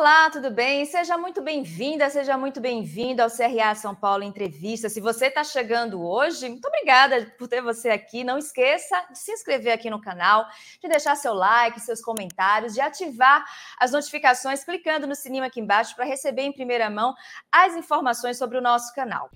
[0.00, 0.84] Olá, tudo bem?
[0.84, 4.88] Seja muito bem-vinda, seja muito bem-vindo ao CRA São Paulo Entrevista.
[4.88, 8.22] Se você está chegando hoje, muito obrigada por ter você aqui.
[8.22, 10.46] Não esqueça de se inscrever aqui no canal,
[10.80, 13.44] de deixar seu like, seus comentários, de ativar
[13.76, 17.12] as notificações clicando no sininho aqui embaixo para receber em primeira mão
[17.50, 19.28] as informações sobre o nosso canal.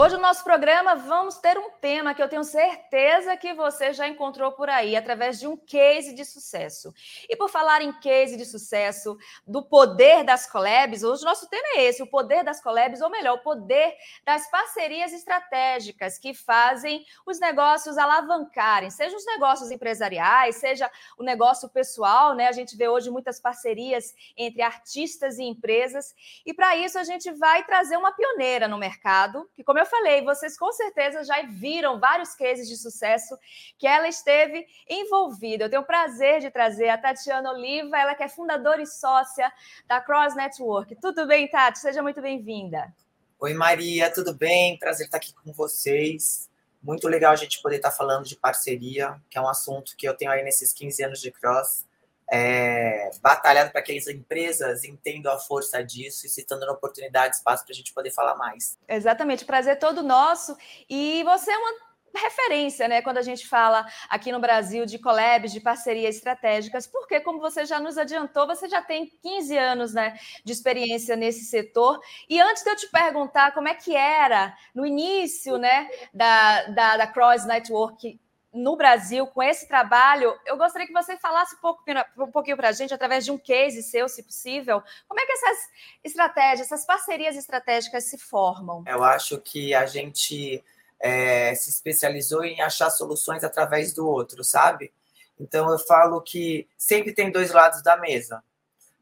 [0.00, 4.06] Hoje no nosso programa vamos ter um tema que eu tenho certeza que você já
[4.06, 6.94] encontrou por aí, através de um case de sucesso.
[7.28, 11.66] E por falar em case de sucesso, do poder das collabs, hoje o nosso tema
[11.74, 13.92] é esse, o poder das collabs, ou melhor, o poder
[14.24, 21.68] das parcerias estratégicas que fazem os negócios alavancarem, seja os negócios empresariais, seja o negócio
[21.70, 22.46] pessoal, né?
[22.46, 26.14] A gente vê hoje muitas parcerias entre artistas e empresas,
[26.46, 30.22] e para isso a gente vai trazer uma pioneira no mercado, que como eu falei,
[30.22, 33.36] vocês com certeza já viram vários cases de sucesso
[33.78, 35.64] que ela esteve envolvida.
[35.64, 39.52] Eu tenho o prazer de trazer a Tatiana Oliva, ela que é fundadora e sócia
[39.86, 40.94] da Cross Network.
[40.96, 41.78] Tudo bem, Tati?
[41.78, 42.94] Seja muito bem-vinda.
[43.40, 44.78] Oi, Maria, tudo bem?
[44.78, 46.48] Prazer estar aqui com vocês.
[46.82, 50.16] Muito legal a gente poder estar falando de parceria, que é um assunto que eu
[50.16, 51.87] tenho aí nesses 15 anos de Cross
[52.30, 57.36] é, batalhado para que as empresas entendam a força disso e se estão dando oportunidade,
[57.36, 58.78] espaço para a gente poder falar mais.
[58.86, 60.56] Exatamente, prazer todo nosso.
[60.88, 65.52] E você é uma referência, né, quando a gente fala aqui no Brasil de collabs,
[65.52, 70.18] de parcerias estratégicas, porque, como você já nos adiantou, você já tem 15 anos né,
[70.44, 72.00] de experiência nesse setor.
[72.28, 76.96] E antes de eu te perguntar como é que era no início né, da, da,
[76.96, 78.18] da Cross Network
[78.52, 81.82] no Brasil com esse trabalho, eu gostaria que você falasse um, pouco,
[82.18, 85.32] um pouquinho para a gente, através de um case seu, se possível, como é que
[85.32, 85.58] essas
[86.02, 88.82] estratégias, essas parcerias estratégicas se formam?
[88.86, 90.64] Eu acho que a gente
[90.98, 94.92] é, se especializou em achar soluções através do outro, sabe?
[95.38, 98.42] Então eu falo que sempre tem dois lados da mesa.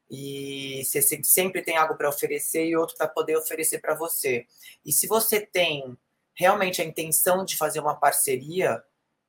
[0.08, 4.46] E você sempre tem algo para oferecer e outro para poder oferecer para você.
[4.84, 5.96] E se você tem
[6.34, 8.84] realmente a intenção de fazer uma parceria,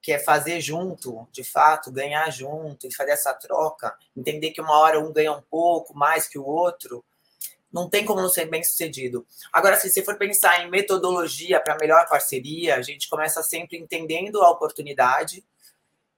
[0.08, 4.80] que é fazer junto, de fato, ganhar junto e fazer essa troca, entender que uma
[4.80, 7.04] hora um ganha um pouco mais que o outro,
[7.70, 9.28] não tem como não ser bem sucedido.
[9.52, 14.42] Agora, se você for pensar em metodologia para melhor parceria, a gente começa sempre entendendo
[14.42, 15.44] a oportunidade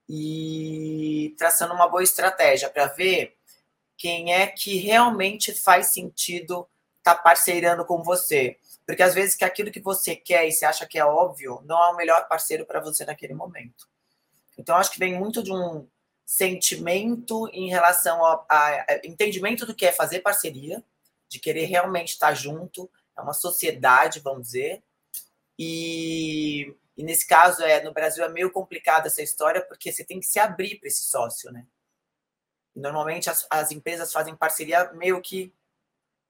[0.07, 3.37] e traçando uma boa estratégia para ver
[3.97, 6.69] quem é que realmente faz sentido
[6.99, 8.55] estar tá parceirando com você.
[8.89, 11.77] Porque às vezes que aquilo que você quer e você acha que é óbvio, não
[11.77, 13.87] é o melhor parceiro para você naquele momento.
[14.57, 15.87] Então, acho que vem muito de um
[16.25, 18.47] sentimento em relação ao
[19.03, 20.83] entendimento do que é fazer parceria,
[21.27, 24.81] de querer realmente estar junto, é uma sociedade, vamos dizer.
[25.55, 30.19] E, e nesse caso, é no Brasil é meio complicado essa história, porque você tem
[30.19, 31.63] que se abrir para esse sócio, né?
[32.75, 35.53] normalmente as, as empresas fazem parceria meio que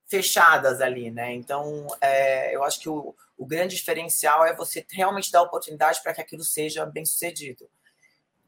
[0.09, 1.34] fechadas ali, né?
[1.34, 6.14] Então, é, eu acho que o, o grande diferencial é você realmente dar oportunidade para
[6.14, 7.70] que aquilo seja bem sucedido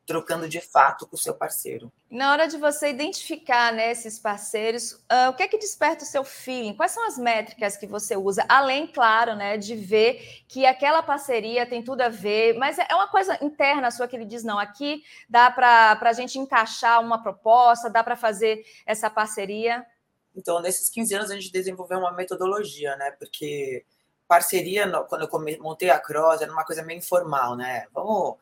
[0.06, 1.92] trocando de fato com o seu parceiro.
[2.10, 6.08] Na hora de você identificar né, esses parceiros, uh, o que é que desperta o
[6.08, 6.74] seu feeling?
[6.74, 8.44] Quais são as métricas que você usa?
[8.50, 13.08] Além, claro, né, de ver que aquela parceria tem tudo a ver, mas é uma
[13.08, 17.90] coisa interna sua que ele diz: não, aqui dá para a gente encaixar uma proposta,
[17.90, 19.86] dá para fazer essa parceria.
[20.36, 23.12] Então, nesses 15 anos, a gente desenvolveu uma metodologia, né?
[23.12, 23.86] Porque
[24.28, 27.86] parceria, quando eu montei a Cross, era uma coisa meio informal, né?
[27.94, 28.38] Vamos,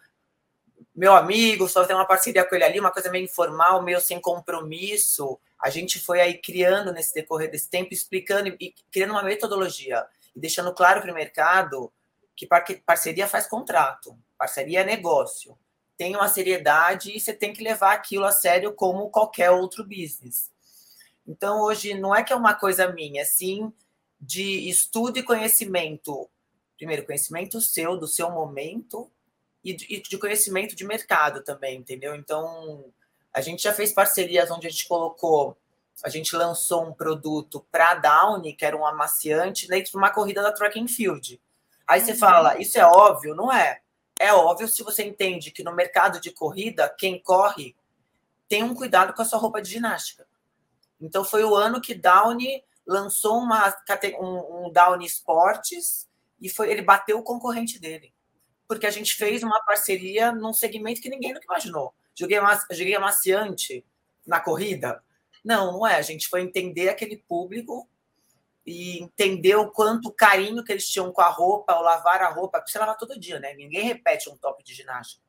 [0.96, 4.20] meu amigo, só tem uma parceria com ele ali, uma coisa meio informal, meio sem
[4.22, 5.40] compromisso.
[5.60, 10.40] A gente foi aí criando nesse decorrer desse tempo, explicando e criando uma metodologia e
[10.40, 11.92] deixando claro para o mercado
[12.36, 12.48] que
[12.86, 15.58] parceria faz contrato, parceria é negócio.
[15.98, 20.50] Tem uma seriedade e você tem que levar aquilo a sério como qualquer outro business.
[21.30, 23.72] Então, hoje, não é que é uma coisa minha, sim
[24.20, 26.28] de estudo e conhecimento.
[26.76, 29.10] Primeiro, conhecimento seu, do seu momento,
[29.64, 32.16] e de, conhecimento de mercado também, entendeu?
[32.16, 32.86] Então,
[33.32, 35.56] a gente já fez parcerias onde a gente colocou,
[36.04, 40.10] a gente lançou um produto para a Downy, que era um amaciante, dentro de uma
[40.10, 41.40] corrida da Track and Field.
[41.86, 42.18] Aí você uhum.
[42.18, 43.36] fala, isso é óbvio?
[43.36, 43.82] Não é.
[44.20, 47.76] É óbvio se você entende que no mercado de corrida, quem corre
[48.48, 50.29] tem um cuidado com a sua roupa de ginástica.
[51.00, 53.74] Então foi o ano que Downy lançou uma,
[54.20, 56.10] um, um Downy Sports
[56.42, 58.14] e foi, ele bateu o concorrente dele.
[58.68, 61.94] Porque a gente fez uma parceria num segmento que ninguém nunca imaginou.
[62.16, 62.38] Joguei,
[62.72, 63.86] joguei amaciante
[64.26, 65.04] na corrida?
[65.44, 65.96] Não, não é.
[65.96, 67.88] A gente foi entender aquele público
[68.66, 72.60] e entender o quanto carinho que eles tinham com a roupa, ao lavar a roupa,
[72.60, 73.54] porque você lava todo dia, né?
[73.56, 75.24] Ninguém repete um top de ginástica.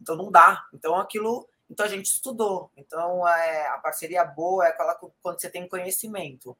[0.00, 0.64] Então não dá.
[0.72, 1.48] Então aquilo.
[1.70, 2.70] Então a gente estudou.
[2.76, 6.56] Então é, a parceria boa é aquela quando você tem conhecimento.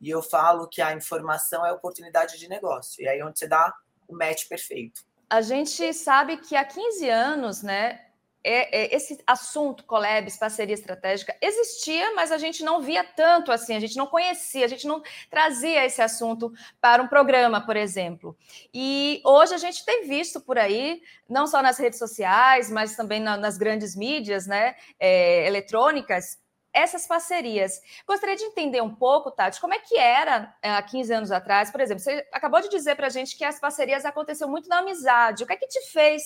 [0.00, 3.02] E eu falo que a informação é oportunidade de negócio.
[3.02, 3.72] E aí é onde você dá
[4.08, 5.02] o match perfeito.
[5.30, 8.11] A gente sabe que há 15 anos, né,
[8.44, 13.74] é, é, esse assunto Collabs, parceria estratégica, existia, mas a gente não via tanto assim,
[13.74, 18.36] a gente não conhecia, a gente não trazia esse assunto para um programa, por exemplo.
[18.74, 23.20] E hoje a gente tem visto por aí, não só nas redes sociais, mas também
[23.20, 26.41] na, nas grandes mídias né, é, eletrônicas,
[26.72, 27.82] essas parcerias.
[28.06, 31.70] Gostaria de entender um pouco, Tati, como é que era é, há 15 anos atrás,
[31.70, 34.78] por exemplo, você acabou de dizer para a gente que as parcerias aconteceram muito na
[34.78, 35.44] amizade.
[35.44, 36.22] O que é que te fez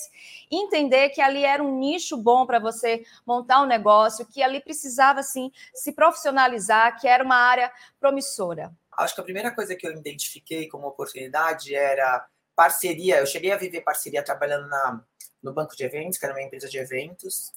[0.50, 5.20] entender que ali era um nicho bom para você montar um negócio, que ali precisava,
[5.20, 8.72] assim, se profissionalizar, que era uma área promissora?
[8.96, 13.18] Acho que a primeira coisa que eu identifiquei como oportunidade era parceria.
[13.18, 15.04] Eu cheguei a viver parceria trabalhando na,
[15.42, 17.52] no banco de eventos, que era uma empresa de eventos,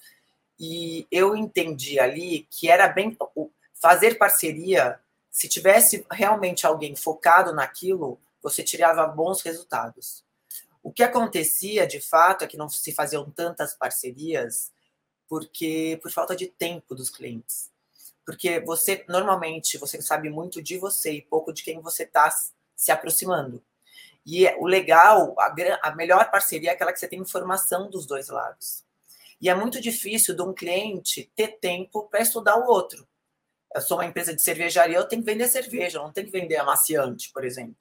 [0.59, 3.17] e eu entendi ali que era bem
[3.75, 4.99] fazer parceria.
[5.31, 10.25] Se tivesse realmente alguém focado naquilo, você tirava bons resultados.
[10.83, 14.71] O que acontecia, de fato, é que não se faziam tantas parcerias
[15.27, 17.71] porque por falta de tempo dos clientes.
[18.25, 22.29] Porque você normalmente você sabe muito de você e pouco de quem você está
[22.75, 23.63] se aproximando.
[24.25, 25.53] E o legal, a,
[25.83, 28.83] a melhor parceria é aquela que você tem informação dos dois lados.
[29.41, 33.07] E é muito difícil de um cliente ter tempo para estudar o outro.
[33.73, 36.57] Eu sou uma empresa de cervejaria, eu tenho que vender cerveja, não tenho que vender
[36.57, 37.77] amaciante, por exemplo.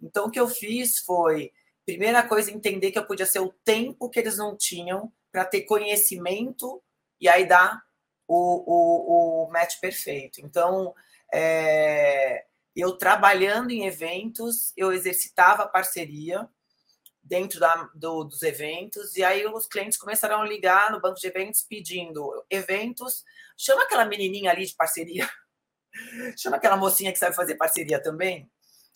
[0.00, 1.52] Então, o que eu fiz foi,
[1.86, 5.62] primeira coisa, entender que eu podia ser o tempo que eles não tinham para ter
[5.62, 6.82] conhecimento
[7.20, 7.82] e aí dar
[8.28, 10.40] o, o, o match perfeito.
[10.40, 10.94] Então,
[11.32, 12.44] é,
[12.76, 16.48] eu trabalhando em eventos, eu exercitava parceria,
[17.22, 21.26] dentro da, do, dos eventos, e aí os clientes começaram a ligar no banco de
[21.26, 23.24] eventos pedindo eventos.
[23.56, 25.28] Chama aquela menininha ali de parceria,
[26.36, 28.50] chama aquela mocinha que sabe fazer parceria também.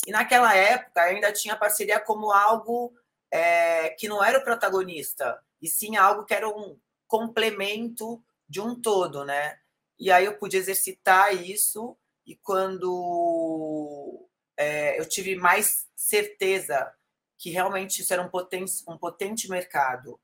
[0.06, 2.92] E naquela época ainda tinha parceria como algo
[3.30, 8.80] é, que não era o protagonista, e sim algo que era um complemento de um
[8.80, 9.58] todo, né?
[9.98, 11.96] E aí eu pude exercitar isso,
[12.26, 16.92] e quando é, eu tive mais certeza
[17.38, 20.18] que realmente isso era um potente, um potente mercado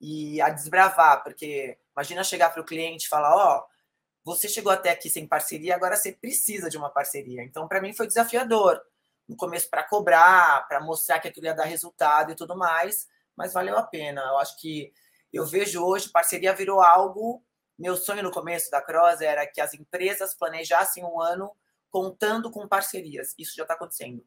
[0.00, 3.78] e a desbravar, porque imagina chegar para o cliente e falar, ó, oh,
[4.24, 7.42] você chegou até aqui sem parceria, agora você precisa de uma parceria.
[7.42, 8.80] Então, para mim foi desafiador.
[9.26, 13.52] No começo para cobrar, para mostrar que aquilo ia dar resultado e tudo mais, mas
[13.52, 14.20] valeu a pena.
[14.22, 14.92] Eu acho que
[15.32, 17.42] eu vejo hoje parceria virou algo.
[17.78, 21.54] Meu sonho no começo da Cross era que as empresas planejassem um ano
[21.90, 23.34] contando com parcerias.
[23.38, 24.24] Isso já está acontecendo.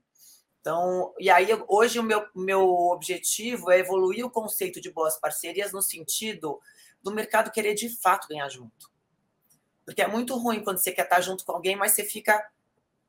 [0.62, 5.74] Então, e aí hoje o meu, meu objetivo é evoluir o conceito de boas parcerias
[5.74, 6.62] no sentido
[7.02, 8.92] do mercado querer de fato ganhar junto.
[9.84, 12.48] Porque é muito ruim quando você quer estar junto com alguém, mas você fica.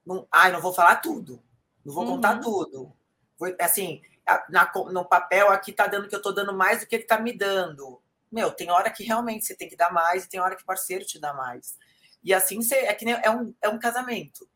[0.05, 1.43] Num, Ai, não vou falar tudo,
[1.85, 2.11] não vou uhum.
[2.13, 2.91] contar tudo.
[3.39, 4.01] Vou, assim,
[4.49, 7.21] na, no papel aqui tá dando que eu tô dando mais do que ele tá
[7.21, 8.03] me dando.
[8.31, 10.67] Meu, tem hora que realmente você tem que dar mais e tem hora que o
[10.67, 11.77] parceiro te dá mais.
[12.25, 14.49] E assim você, é que nem, é um, é um casamento.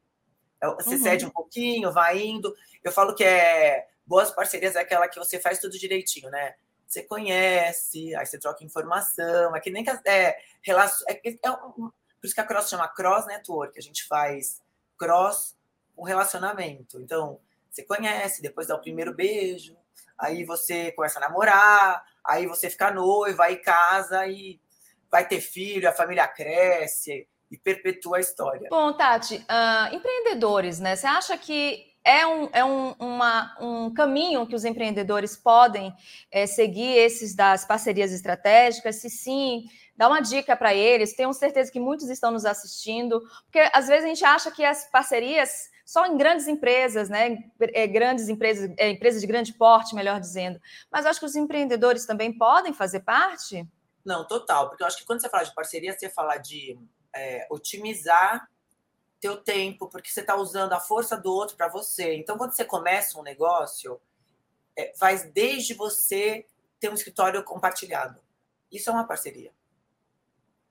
[0.60, 1.02] É, você uhum.
[1.02, 2.54] cede um pouquinho, vai indo.
[2.82, 6.54] Eu falo que é boas parcerias é aquela que você faz tudo direitinho, né?
[6.86, 11.90] Você conhece, aí você troca informação, é que nem que é, relacion, é, é um,
[12.20, 14.62] por isso que a Cross chama Cross Network, a gente faz
[14.96, 15.56] cross
[15.96, 17.00] com relacionamento.
[17.00, 19.76] Então, você conhece, depois dá o primeiro beijo,
[20.16, 24.60] aí você começa a namorar, aí você fica noiva, aí casa e
[25.10, 28.68] vai ter filho, a família cresce e perpetua a história.
[28.70, 30.96] Bom, Tati, uh, empreendedores, né?
[30.96, 35.92] Você acha que é um, é um, uma, um caminho que os empreendedores podem
[36.30, 38.96] é, seguir esses das parcerias estratégicas?
[38.96, 39.64] Se sim,
[39.96, 41.16] dá uma dica para eles.
[41.16, 44.88] Tenho certeza que muitos estão nos assistindo, porque às vezes a gente acha que as
[44.88, 47.38] parcerias só em grandes empresas, né?
[47.72, 50.60] É, grandes empresas, é, empresas de grande porte, melhor dizendo.
[50.90, 53.66] Mas acho que os empreendedores também podem fazer parte.
[54.04, 56.78] Não, total, porque eu acho que quando você fala de parceria, você fala de
[57.18, 58.48] é, otimizar
[59.20, 62.14] teu tempo, porque você está usando a força do outro para você.
[62.14, 64.00] Então, quando você começa um negócio,
[64.76, 66.46] é, faz desde você
[66.78, 68.20] ter um escritório compartilhado.
[68.70, 69.52] Isso é uma parceria.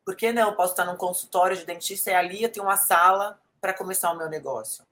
[0.06, 0.50] Por que não?
[0.50, 4.12] Eu posso estar num consultório de dentista e ali eu tenho uma sala para começar
[4.12, 4.86] o meu negócio.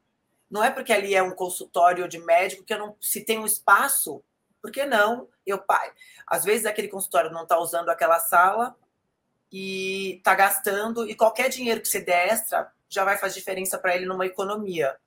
[0.50, 3.46] Não é porque ali é um consultório de médico que eu não se tem um
[3.46, 4.24] espaço,
[4.62, 5.28] por que não?
[5.46, 5.64] Eu
[6.26, 8.76] às vezes aquele consultório não está usando aquela sala
[9.54, 13.96] e está gastando e qualquer dinheiro que você der extra já vai fazer diferença para
[13.96, 14.98] ele numa economia.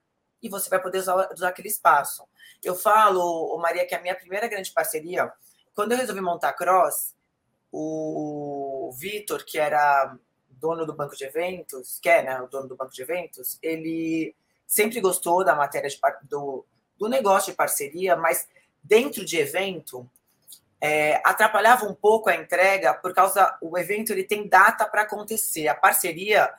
[0.41, 2.23] e você vai poder usar, usar aquele espaço.
[2.63, 5.33] Eu falo, Maria, que a minha primeira grande parceria,
[5.75, 7.15] quando eu resolvi montar a Cross,
[7.73, 10.17] o Vitor, que era
[10.49, 14.37] dono do banco de eventos, que é né, o dono do banco de eventos, ele
[14.67, 16.65] sempre gostou da matéria de, do,
[16.97, 18.47] do negócio de parceria, mas
[18.83, 20.09] dentro de evento
[20.81, 25.69] é, atrapalhava um pouco a entrega por causa o evento ele tem data para acontecer.
[25.69, 26.53] A parceria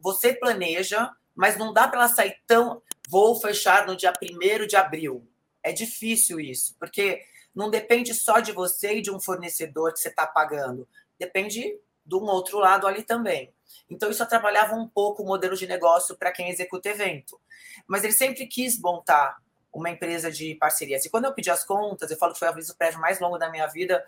[0.00, 2.82] você planeja, mas não dá para ela sair tão.
[3.08, 5.26] Vou fechar no dia 1 de abril.
[5.62, 7.22] É difícil isso, porque
[7.54, 10.88] não depende só de você e de um fornecedor que você está pagando.
[11.18, 13.52] Depende de um outro lado ali também.
[13.90, 17.40] Então, isso atrapalhava um pouco o modelo de negócio para quem executa evento.
[17.86, 19.38] Mas ele sempre quis montar
[19.72, 21.04] uma empresa de parcerias.
[21.04, 23.38] E quando eu pedi as contas, eu falo que foi o aviso prévio mais longo
[23.38, 24.04] da minha vida.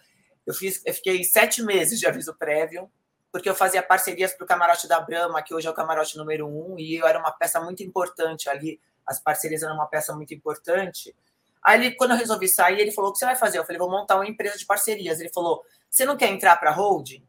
[0.47, 2.90] Eu, fiz, eu fiquei sete meses de aviso prévio,
[3.31, 6.47] porque eu fazia parcerias para o camarote da Brahma, que hoje é o camarote número
[6.49, 8.81] um, e eu era uma peça muito importante ali.
[9.07, 11.14] As parcerias eram uma peça muito importante.
[11.62, 13.59] Aí, ele, quando eu resolvi sair, ele falou: O que você vai fazer?
[13.59, 15.21] Eu falei: Vou montar uma empresa de parcerias.
[15.21, 17.25] Ele falou: Você não quer entrar para holding?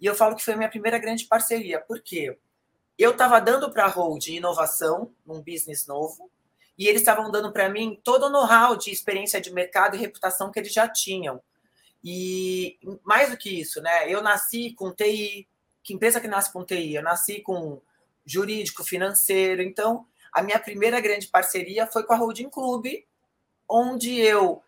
[0.00, 1.80] E eu falo que foi a minha primeira grande parceria.
[1.80, 2.38] Por quê?
[2.98, 6.30] Eu estava dando para holding inovação, num business novo,
[6.80, 10.50] e eles estavam dando para mim todo o know-how de experiência de mercado e reputação
[10.50, 11.38] que eles já tinham.
[12.02, 14.10] E mais do que isso, né?
[14.10, 15.46] Eu nasci com TI,
[15.82, 16.94] que empresa que nasce com TI?
[16.94, 17.82] Eu nasci com
[18.24, 19.60] jurídico, financeiro.
[19.60, 22.86] Então, a minha primeira grande parceria foi com a Holding Club,
[23.68, 24.62] onde eu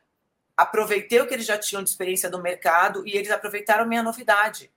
[0.54, 4.70] aproveitei o que eles já tinham de experiência do mercado e eles aproveitaram minha novidade.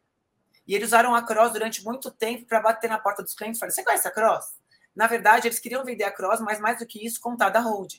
[0.65, 3.59] E eles usaram a Cross durante muito tempo para bater na porta dos clientes e
[3.59, 4.53] falar: Você conhece a Cross?
[4.95, 7.95] Na verdade, eles queriam vender a Cross, mas mais do que isso, contar da Hold.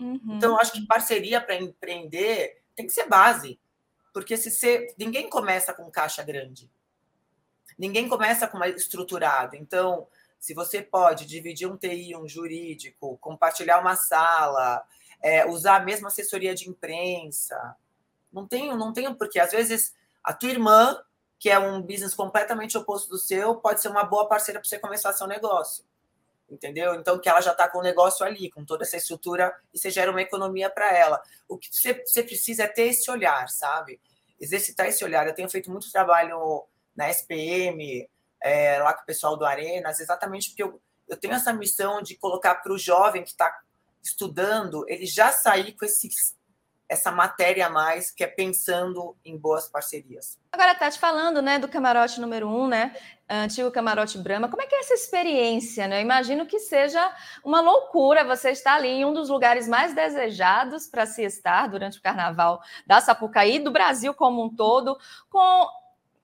[0.00, 0.20] Uhum.
[0.36, 3.58] Então, eu acho que parceria para empreender tem que ser base.
[4.12, 6.68] Porque se você, ninguém começa com caixa grande.
[7.78, 9.54] Ninguém começa com uma estruturado.
[9.54, 14.84] Então, se você pode dividir um TI, um jurídico, compartilhar uma sala,
[15.22, 17.76] é, usar a mesma assessoria de imprensa,
[18.32, 21.00] não tem, não tem porque às vezes a tua irmã,
[21.38, 24.78] que é um business completamente oposto do seu, pode ser uma boa parceira para você
[24.78, 25.84] começar seu negócio
[26.54, 26.94] entendeu?
[26.94, 29.90] Então, que ela já está com o negócio ali, com toda essa estrutura, e você
[29.90, 31.22] gera uma economia para ela.
[31.48, 34.00] O que você, precisa é ter esse olhar, sabe?
[34.40, 35.26] Exercitar esse olhar.
[35.26, 36.64] Eu tenho feito muito trabalho
[36.96, 38.08] na SPM,
[38.40, 42.14] é, lá com o pessoal do Arenas, exatamente porque eu, eu tenho essa missão de
[42.16, 43.60] colocar para o jovem que está
[44.02, 46.10] estudando, ele já sair com esse
[46.88, 50.38] essa matéria a mais, que é pensando em boas parcerias.
[50.52, 52.94] Agora, Tati, falando né, do camarote número um, né?
[53.28, 55.88] Antigo camarote Brahma, como é que é essa experiência?
[55.88, 55.98] Né?
[55.98, 57.10] Eu imagino que seja
[57.42, 61.98] uma loucura você estar ali em um dos lugares mais desejados para se estar durante
[61.98, 64.98] o carnaval da Sapucaí, do Brasil como um todo,
[65.30, 65.66] com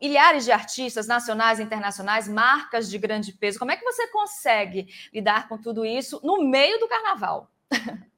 [0.00, 3.58] milhares de artistas nacionais e internacionais, marcas de grande peso.
[3.58, 7.50] Como é que você consegue lidar com tudo isso no meio do carnaval?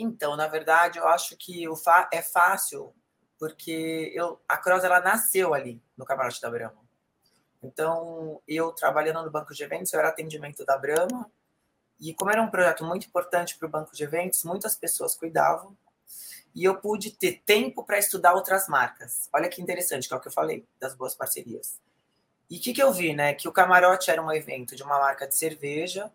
[0.00, 1.74] Então, na verdade, eu acho que o
[2.10, 2.94] é fácil,
[3.38, 6.80] porque eu, a Cross ela nasceu ali, no camarote da Brahma.
[7.62, 11.30] Então, eu trabalhando no banco de eventos, eu era atendimento da Brahma,
[12.00, 15.76] e como era um projeto muito importante para o banco de eventos, muitas pessoas cuidavam,
[16.54, 19.28] e eu pude ter tempo para estudar outras marcas.
[19.34, 21.78] Olha que interessante, que é o que eu falei, das boas parcerias.
[22.48, 23.34] E o que, que eu vi, né?
[23.34, 26.10] Que o camarote era um evento de uma marca de cerveja,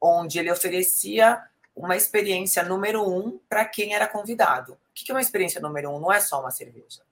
[0.00, 1.48] onde ele oferecia
[1.80, 4.74] uma experiência número um para quem era convidado.
[4.74, 5.98] O que é uma experiência número um?
[5.98, 7.02] Não é só uma cerveja.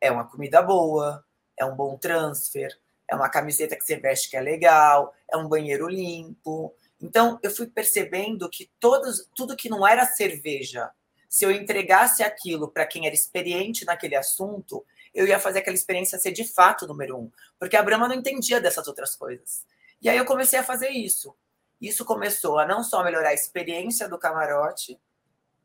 [0.00, 1.24] É uma comida boa,
[1.56, 2.76] é um bom transfer,
[3.08, 6.74] é uma camiseta que você veste que é legal, é um banheiro limpo.
[7.00, 10.90] Então, eu fui percebendo que todos, tudo que não era cerveja,
[11.28, 16.18] se eu entregasse aquilo para quem era experiente naquele assunto, eu ia fazer aquela experiência
[16.18, 17.30] ser de fato número um.
[17.60, 19.64] Porque a Brahma não entendia dessas outras coisas.
[20.02, 21.34] E aí eu comecei a fazer isso.
[21.80, 24.98] Isso começou a não só melhorar a experiência do camarote,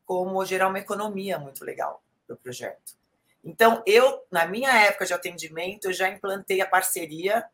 [0.04, 2.96] como gerar uma economia muito legal do projeto.
[3.44, 7.44] Então, eu, na minha época de atendimento, eu já implantei a parceria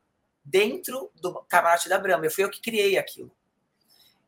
[0.44, 2.26] dentro do camarote da Brahma.
[2.26, 3.30] Eu fui eu que criei aquilo.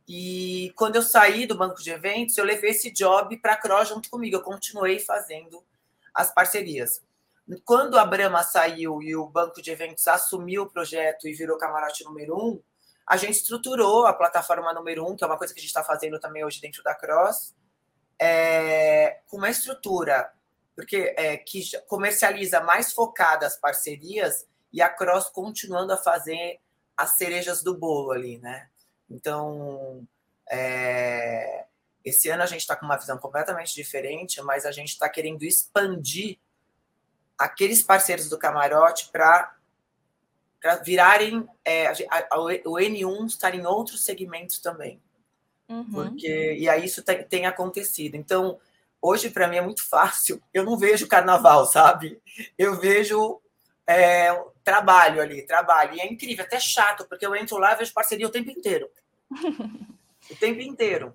[0.09, 3.85] E quando eu saí do banco de eventos, eu levei esse job para a Cro
[3.85, 4.37] junto comigo.
[4.37, 5.63] Eu continuei fazendo
[6.15, 7.03] as parcerias.
[7.65, 12.05] Quando a Brahma saiu e o banco de eventos assumiu o projeto e virou camarote
[12.05, 12.61] número um,
[13.11, 15.83] a gente estruturou a plataforma número um, que é uma coisa que a gente está
[15.83, 17.57] fazendo também hoje dentro da Cross,
[18.21, 20.33] é, com uma estrutura
[20.77, 26.61] porque é, que comercializa mais focada as parcerias e a Cross continuando a fazer
[26.97, 28.69] as cerejas do bolo ali, né?
[29.11, 30.07] Então,
[30.49, 31.67] é,
[32.05, 35.43] esse ano a gente está com uma visão completamente diferente, mas a gente está querendo
[35.43, 36.39] expandir
[37.37, 39.55] aqueles parceiros do camarote para
[40.61, 41.95] para virarem é, a,
[42.31, 45.01] a, o N1 estar em outros segmentos também.
[45.69, 45.85] Uhum.
[45.85, 48.17] Porque, e aí isso tem, tem acontecido.
[48.17, 48.59] Então,
[49.01, 50.43] hoje para mim é muito fácil.
[50.53, 52.21] Eu não vejo carnaval, sabe?
[52.59, 53.41] Eu vejo
[53.87, 55.95] é, trabalho ali, trabalho.
[55.95, 58.91] E é incrível, até chato, porque eu entro lá e vejo parceria o tempo inteiro.
[60.31, 61.15] o tempo inteiro.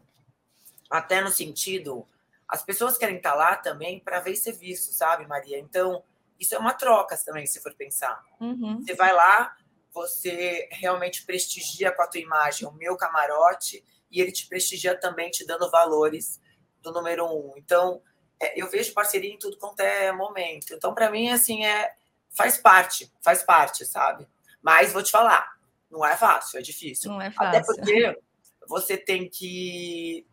[0.90, 2.08] Até no sentido,
[2.48, 5.60] as pessoas querem estar lá também para ver e ser visto, sabe, Maria?
[5.60, 6.04] Então,
[6.40, 8.22] isso é uma troca também, se for pensar.
[8.40, 8.82] Uhum.
[8.82, 9.56] Você vai lá,
[9.92, 15.30] você realmente prestigia com a tua imagem o meu camarote e ele te prestigia também
[15.30, 16.42] te dando valores
[16.82, 17.54] do número um.
[17.58, 18.02] Então,
[18.40, 20.74] é, eu vejo parceria em tudo quanto é momento.
[20.74, 21.94] Então, para mim, assim, é
[22.30, 24.28] faz parte, faz parte, sabe?
[24.62, 25.56] Mas vou te falar,
[25.90, 27.12] não é fácil, é difícil.
[27.12, 27.60] Não é fácil.
[27.60, 28.20] Até porque
[28.68, 30.28] você tem que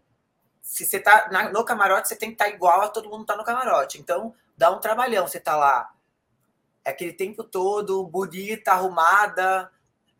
[0.62, 3.36] se você tá no camarote, você tem que estar tá igual a todo mundo tá
[3.36, 3.98] no camarote.
[3.98, 5.92] Então, dá um trabalhão você tá lá
[6.84, 9.70] é aquele tempo todo bonita, arrumada,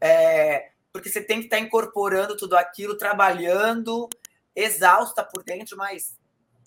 [0.00, 4.08] é, porque você tem que estar tá incorporando tudo aquilo, trabalhando,
[4.54, 6.16] exausta por dentro, mas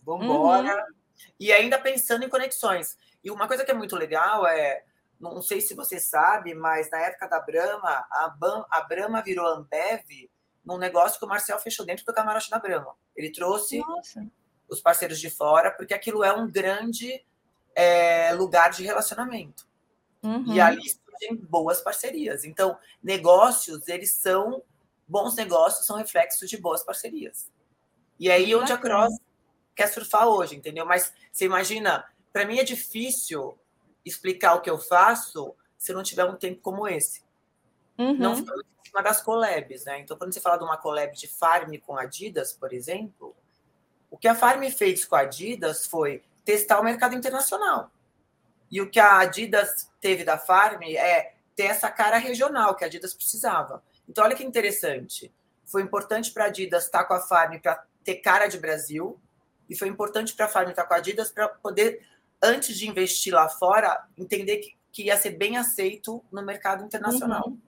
[0.03, 0.75] vamos embora.
[0.75, 0.95] Uhum.
[1.39, 2.97] E ainda pensando em conexões.
[3.23, 4.83] E uma coisa que é muito legal é,
[5.19, 9.47] não sei se você sabe, mas na época da Brahma, a, Bam, a Brahma virou
[9.47, 10.29] Ambev
[10.63, 12.95] num negócio que o Marcel fechou dentro do camarote da Brahma.
[13.15, 14.25] Ele trouxe Nossa.
[14.67, 17.23] os parceiros de fora, porque aquilo é um grande
[17.75, 19.67] é, lugar de relacionamento.
[20.23, 20.53] Uhum.
[20.53, 22.43] E ali surgem boas parcerias.
[22.43, 24.63] Então, negócios, eles são
[25.07, 27.51] bons negócios, são reflexos de boas parcerias.
[28.19, 29.19] E aí onde a Cross
[29.75, 30.85] quer surfar hoje, entendeu?
[30.85, 33.57] Mas você imagina, para mim é difícil
[34.03, 37.21] explicar o que eu faço se eu não tiver um tempo como esse.
[37.97, 38.17] Uhum.
[38.17, 39.99] Não fica em cima das collabs, né?
[39.99, 43.35] Então, quando você fala de uma collab de Farm com Adidas, por exemplo,
[44.09, 47.91] o que a Farm fez com a Adidas foi testar o mercado internacional.
[48.71, 52.87] E o que a Adidas teve da Farm é ter essa cara regional que a
[52.87, 53.83] Adidas precisava.
[54.07, 55.33] Então, olha que interessante.
[55.65, 59.19] Foi importante para a Adidas estar com a Farm para ter cara de Brasil,
[59.67, 62.05] e foi importante para a Farm estar com a Adidas para poder,
[62.41, 67.47] antes de investir lá fora, entender que, que ia ser bem aceito no mercado internacional.
[67.47, 67.59] Uhum.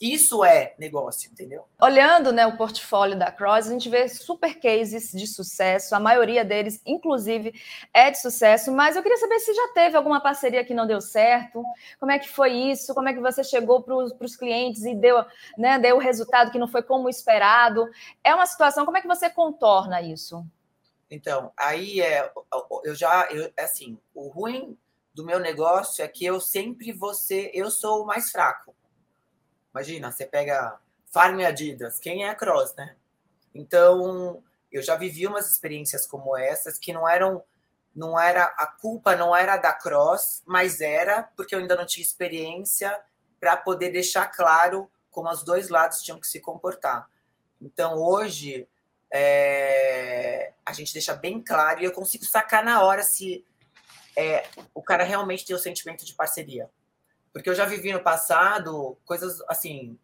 [0.00, 1.64] Isso é negócio, entendeu?
[1.80, 6.44] Olhando né, o portfólio da Cross, a gente vê super cases de sucesso, a maioria
[6.44, 7.54] deles, inclusive,
[7.92, 11.00] é de sucesso, mas eu queria saber se já teve alguma parceria que não deu
[11.00, 11.62] certo,
[11.98, 15.24] como é que foi isso, como é que você chegou para os clientes e deu,
[15.56, 17.88] né, deu o resultado que não foi como esperado.
[18.22, 20.44] É uma situação, como é que você contorna isso?
[21.10, 22.30] Então, aí é,
[22.84, 24.76] eu já, eu, é assim, o ruim
[25.14, 28.74] do meu negócio é que eu sempre vou ser, eu sou o mais fraco.
[29.76, 30.78] Imagina, você pega
[31.12, 32.96] Farm Adidas, quem é a Cross, né?
[33.54, 37.44] Então, eu já vivi umas experiências como essas que não eram
[37.94, 42.02] não era a culpa não era da Cross, mas era porque eu ainda não tinha
[42.02, 42.98] experiência
[43.38, 47.06] para poder deixar claro como os dois lados tinham que se comportar.
[47.60, 48.66] Então, hoje,
[49.10, 53.44] é, a gente deixa bem claro e eu consigo sacar na hora se
[54.16, 56.70] é, o cara realmente tem o sentimento de parceria.
[57.36, 59.98] Porque eu já vivi no passado coisas assim,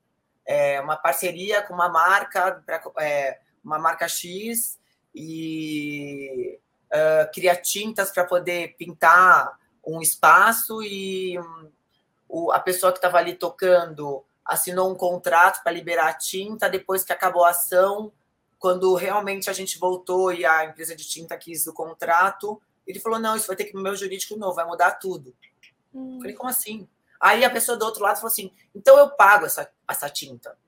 [0.45, 4.79] é, uma parceria com uma marca, pra, é, uma marca X,
[5.15, 6.59] e
[6.91, 11.71] uh, cria tintas para poder pintar um espaço e um,
[12.29, 17.03] o, a pessoa que estava ali tocando assinou um contrato para liberar a tinta depois
[17.03, 18.13] que acabou a ação.
[18.59, 23.19] Quando realmente a gente voltou e a empresa de tinta quis o contrato, ele falou:
[23.19, 25.35] não, isso vai ter que ir meu jurídico novo, vai mudar tudo.
[25.95, 26.19] Hum.
[26.21, 26.87] Falei, como assim?
[27.23, 30.59] Aí a pessoa do outro lado falou assim: então eu pago essa, essa tinta.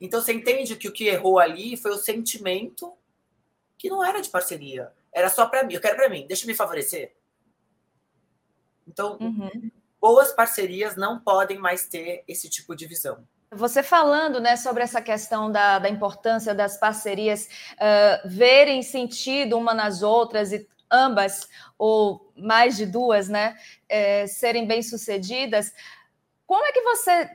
[0.00, 2.96] Então você entende que o que errou ali foi o sentimento
[3.76, 4.90] que não era de parceria.
[5.12, 5.74] Era só para mim.
[5.74, 7.14] Eu quero para mim, deixa eu me favorecer.
[8.88, 9.70] Então, uhum.
[10.00, 13.26] boas parcerias não podem mais ter esse tipo de visão.
[13.50, 19.74] Você falando né, sobre essa questão da, da importância das parcerias uh, verem sentido uma
[19.74, 23.56] nas outras e ambas, ou mais de duas, né,
[23.88, 25.72] é, serem bem-sucedidas,
[26.46, 27.30] como é que você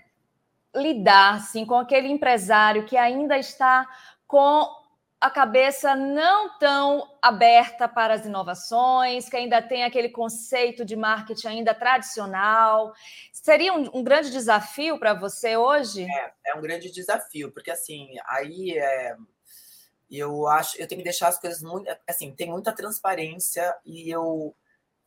[0.75, 3.87] lidar assim, com aquele empresário que ainda está
[4.25, 4.81] com
[5.21, 11.47] a cabeça não tão aberta para as inovações, que ainda tem aquele conceito de marketing
[11.47, 12.91] ainda tradicional.
[13.31, 16.07] Seria um, um grande desafio para você hoje?
[16.09, 19.15] É, é, um grande desafio, porque assim, aí é,
[20.19, 24.55] eu acho, eu tenho que deixar as coisas muito, assim, tem muita transparência e eu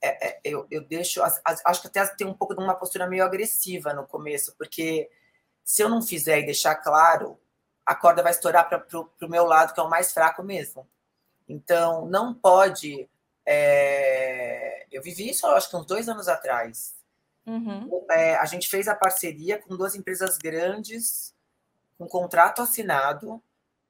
[0.05, 3.25] é, é, eu, eu deixo, acho que até tem um pouco de uma postura meio
[3.25, 5.09] agressiva no começo, porque
[5.65, 7.41] se eu não fizer e deixar claro,
[7.87, 10.87] a corda vai estourar para o meu lado, que é o mais fraco mesmo.
[11.49, 13.09] Então, não pode.
[13.47, 14.87] É...
[14.91, 16.95] Eu vivi isso, acho que uns dois anos atrás.
[17.47, 18.05] Uhum.
[18.11, 21.35] É, a gente fez a parceria com duas empresas grandes,
[21.99, 23.43] com contrato assinado,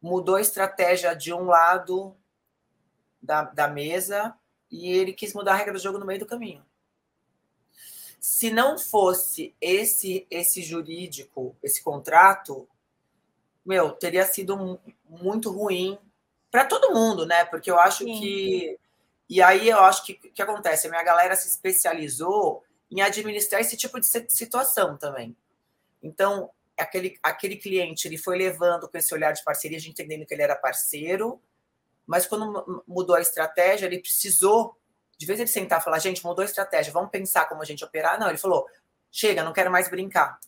[0.04, 2.14] mudou a estratégia de um lado
[3.22, 4.34] da, da mesa
[4.70, 6.62] e ele quis mudar a regra do jogo no meio do caminho.
[8.20, 12.68] Se não fosse esse esse jurídico, esse contrato,
[13.64, 15.98] meu, teria sido muito ruim
[16.50, 17.46] para todo mundo, né?
[17.46, 18.20] Porque eu acho Sim.
[18.20, 18.78] que
[19.26, 20.86] e aí eu acho que o que acontece?
[20.86, 25.34] A minha galera se especializou em administrar esse tipo de situação também.
[26.02, 26.50] Então,
[26.82, 30.34] aquele, aquele cliente ele foi levando com esse olhar de parceria, a gente entendendo que
[30.34, 31.40] ele era parceiro,
[32.06, 34.76] mas quando mudou a estratégia, ele precisou,
[35.16, 37.84] de vez ele sentar e falar, gente, mudou a estratégia, vamos pensar como a gente
[37.84, 38.18] operar.
[38.18, 38.66] Não, ele falou,
[39.10, 40.38] chega, não quero mais brincar.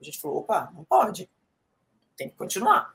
[0.00, 1.30] A gente falou, opa, não pode,
[2.16, 2.94] tem que continuar.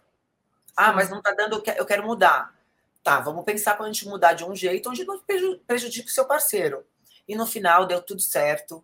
[0.76, 2.58] Ah, mas não está dando, eu quero mudar.
[3.04, 5.22] Tá, vamos pensar quando a gente mudar de um jeito onde não
[5.68, 6.86] prejudica o seu parceiro.
[7.28, 8.84] E no final deu tudo certo,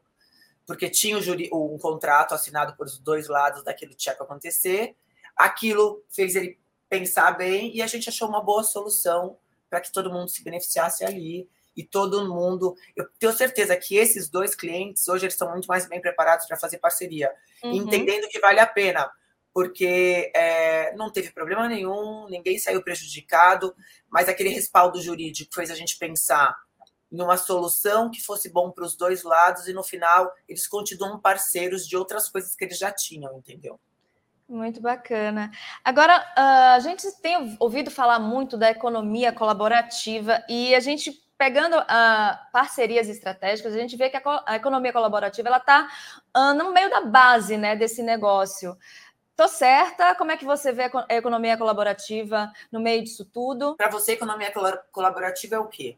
[0.65, 1.17] porque tinha
[1.53, 4.95] um contrato assinado por os dois lados daquilo que tinha que acontecer.
[5.35, 9.37] Aquilo fez ele pensar bem e a gente achou uma boa solução
[9.69, 12.75] para que todo mundo se beneficiasse ali e todo mundo.
[12.95, 16.57] Eu tenho certeza que esses dois clientes hoje eles estão muito mais bem preparados para
[16.57, 17.31] fazer parceria,
[17.63, 17.73] uhum.
[17.73, 19.11] entendendo que vale a pena
[19.55, 23.73] porque é, não teve problema nenhum, ninguém saiu prejudicado,
[24.09, 26.53] mas aquele respaldo jurídico fez a gente pensar
[27.15, 31.19] em uma solução que fosse bom para os dois lados e no final eles continuam
[31.19, 33.79] parceiros de outras coisas que eles já tinham, entendeu?
[34.47, 35.49] Muito bacana.
[35.83, 42.51] Agora, a gente tem ouvido falar muito da economia colaborativa e a gente pegando uh,
[42.53, 45.89] parcerias estratégicas, a gente vê que a, a economia colaborativa ela está
[46.37, 48.77] uh, no meio da base né, desse negócio.
[49.35, 50.15] Tô certa?
[50.15, 53.75] Como é que você vê a economia colaborativa no meio disso tudo?
[53.75, 54.53] Para você, economia
[54.91, 55.97] colaborativa é o quê?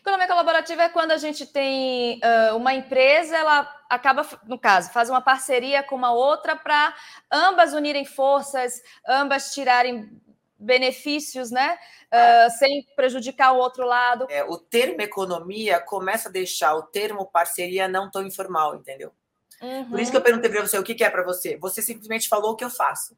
[0.00, 5.08] Economia colaborativa é quando a gente tem uh, uma empresa, ela acaba, no caso, faz
[5.08, 6.94] uma parceria com uma outra para
[7.32, 10.10] ambas unirem forças, ambas tirarem
[10.58, 11.78] benefícios, né?
[12.12, 14.26] Uh, sem prejudicar o outro lado.
[14.30, 19.12] É, o termo economia começa a deixar o termo parceria não tão informal, entendeu?
[19.60, 19.90] Uhum.
[19.90, 21.56] Por isso que eu perguntei para você o que, que é para você.
[21.58, 23.16] Você simplesmente falou o que eu faço.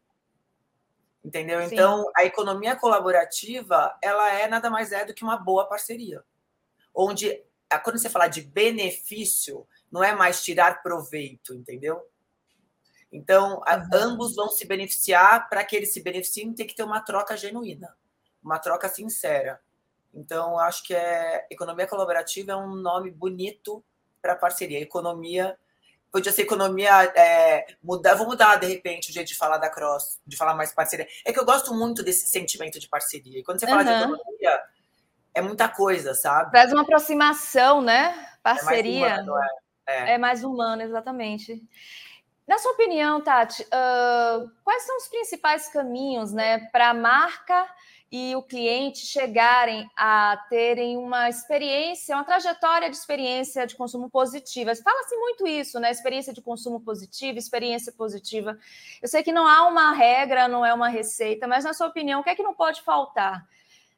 [1.24, 1.60] Entendeu?
[1.62, 1.74] Sim.
[1.74, 6.22] Então, a economia colaborativa, ela é nada mais é do que uma boa parceria.
[6.96, 7.44] Onde,
[7.84, 12.08] quando você fala de benefício, não é mais tirar proveito, entendeu?
[13.12, 13.88] Então, uhum.
[13.92, 15.48] ambos vão se beneficiar.
[15.48, 17.94] Para que eles se beneficiem, tem que ter uma troca genuína,
[18.42, 19.60] uma troca sincera.
[20.12, 23.84] Então, acho que é economia colaborativa é um nome bonito
[24.22, 24.80] para parceria.
[24.80, 25.56] Economia
[26.10, 30.18] podia ser economia, é, mudar, vou mudar de repente o jeito de falar da Cross,
[30.26, 31.06] de falar mais parceria.
[31.26, 33.38] É que eu gosto muito desse sentimento de parceria.
[33.38, 33.86] E quando você fala uhum.
[33.86, 34.62] de economia,
[35.36, 36.50] é muita coisa, sabe?
[36.50, 38.26] Traz uma aproximação, né?
[38.42, 39.06] Parceria.
[39.06, 39.42] É mais humano,
[39.86, 39.92] é.
[39.92, 40.14] é.
[40.14, 41.62] é mais humano, exatamente.
[42.48, 47.68] Na sua opinião, Tati, uh, quais são os principais caminhos né, para a marca
[48.10, 54.74] e o cliente chegarem a terem uma experiência, uma trajetória de experiência de consumo positiva.
[54.76, 55.90] Fala-se muito isso, né?
[55.90, 58.56] Experiência de consumo positiva, experiência positiva.
[59.02, 62.20] Eu sei que não há uma regra, não é uma receita, mas na sua opinião,
[62.20, 63.44] o que é que não pode faltar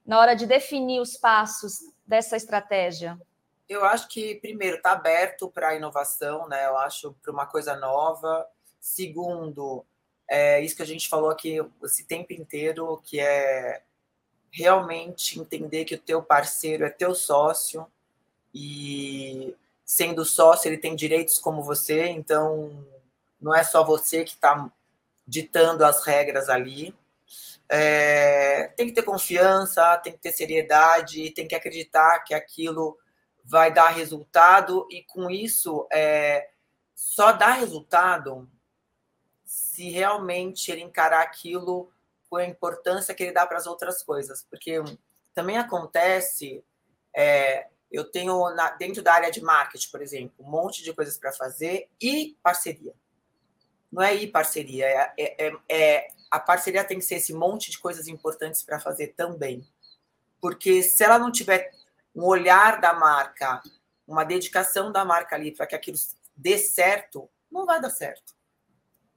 [0.08, 3.20] na hora de definir os passos dessa estratégia?
[3.68, 6.66] Eu acho que, primeiro, está aberto para a inovação, né?
[6.66, 8.46] Eu acho para uma coisa nova.
[8.80, 9.84] Segundo,
[10.26, 13.82] é isso que a gente falou aqui esse tempo inteiro, que é
[14.50, 17.86] realmente entender que o teu parceiro é teu sócio
[18.54, 22.82] e sendo sócio ele tem direitos como você, então
[23.38, 24.70] não é só você que está
[25.26, 26.94] ditando as regras ali.
[27.70, 32.98] É, tem que ter confiança, tem que ter seriedade, tem que acreditar que aquilo
[33.44, 36.48] vai dar resultado e com isso é,
[36.94, 38.48] só dá resultado
[39.44, 41.90] se realmente ele encarar aquilo
[42.28, 44.82] com a importância que ele dá para as outras coisas, porque
[45.34, 46.62] também acontece,
[47.14, 51.16] é, eu tenho na, dentro da área de marketing, por exemplo, um monte de coisas
[51.16, 52.92] para fazer e parceria.
[53.90, 57.70] Não é ir parceria, é, é, é, é, a parceria tem que ser esse monte
[57.70, 59.66] de coisas importantes para fazer também.
[60.40, 61.72] Porque se ela não tiver
[62.14, 63.62] um olhar da marca,
[64.06, 65.98] uma dedicação da marca ali para que aquilo
[66.36, 68.34] dê certo, não vai dar certo.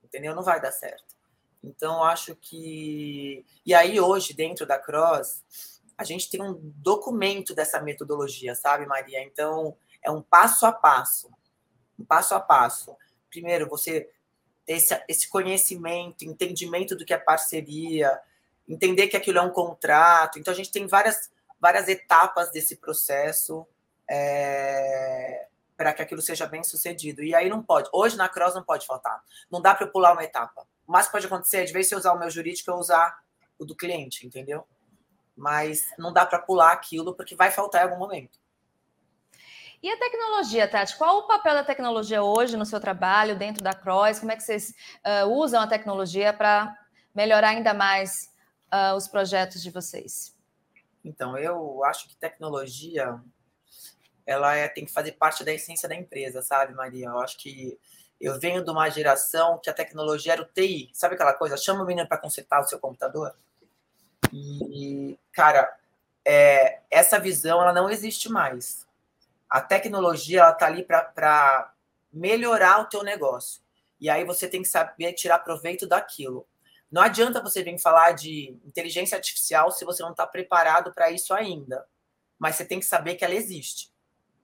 [0.04, 0.36] Entendeu?
[0.36, 1.15] Não vai dar certo.
[1.63, 3.45] Então, acho que.
[3.65, 5.43] E aí, hoje, dentro da Cross,
[5.97, 9.24] a gente tem um documento dessa metodologia, sabe, Maria?
[9.24, 11.32] Então, é um passo a passo.
[12.00, 12.97] Um passo a passo.
[13.30, 14.10] Primeiro, você
[14.67, 18.19] esse, esse conhecimento, entendimento do que é parceria,
[18.67, 20.39] entender que aquilo é um contrato.
[20.39, 23.65] Então, a gente tem várias, várias etapas desse processo.
[24.10, 25.47] É,
[25.82, 27.24] para que aquilo seja bem sucedido.
[27.24, 27.89] E aí não pode.
[27.91, 29.24] Hoje na Cross não pode faltar.
[29.50, 30.67] Não dá para eu pular uma etapa.
[30.88, 33.19] O que pode acontecer é, de vez se eu usar o meu jurídico, eu usar
[33.58, 34.67] o do cliente, entendeu?
[35.36, 38.38] Mas não dá para pular aquilo porque vai faltar em algum momento.
[39.84, 40.96] E a tecnologia, Tati?
[40.96, 44.20] Qual o papel da tecnologia hoje no seu trabalho, dentro da Cross?
[44.20, 46.78] Como é que vocês uh, usam a tecnologia para
[47.15, 48.32] melhorar ainda mais
[48.72, 50.38] uh, os projetos de vocês?
[51.04, 53.20] Então, eu acho que tecnologia
[54.24, 57.08] ela é, tem que fazer parte da essência da empresa, sabe, Maria?
[57.08, 57.80] Eu acho que
[58.20, 60.91] eu venho de uma geração que a tecnologia era o TI.
[60.94, 61.58] Sabe aquela coisa?
[61.58, 63.36] Chama o menino para consertar o seu computador.
[64.32, 65.76] E, cara,
[66.24, 68.86] é, essa visão ela não existe mais
[69.52, 71.74] a tecnologia está ali para
[72.12, 73.62] melhorar o teu negócio.
[74.00, 76.48] E aí você tem que saber tirar proveito daquilo.
[76.90, 81.34] Não adianta você vir falar de inteligência artificial se você não está preparado para isso
[81.34, 81.86] ainda.
[82.40, 83.92] Mas você tem que saber que ela existe.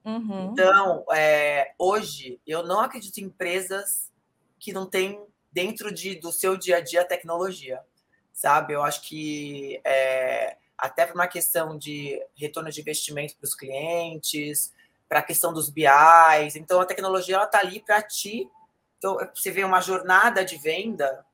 [0.04, 0.52] Uhum.
[0.52, 4.12] Então, é, hoje, eu não acredito em empresas
[4.60, 7.82] que não têm dentro de, do seu dia a dia tecnologia.
[8.34, 8.74] Sabe?
[8.74, 14.74] Eu acho que é, até por uma questão de retorno de investimento para os clientes,
[15.08, 16.56] para a questão dos BIs.
[16.56, 18.50] Então, a tecnologia ela está ali para ti.
[18.98, 21.26] Então, você vê uma jornada de venda,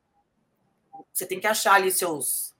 [1.11, 2.53] você tem que achar ali seus,